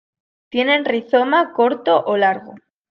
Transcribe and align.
Tienen 0.49 0.85
rizoma 0.85 1.53
corto 1.53 2.03
o 2.03 2.17
largo. 2.17 2.55